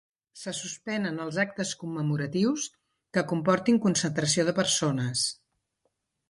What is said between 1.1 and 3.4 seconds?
els actes commemoratius que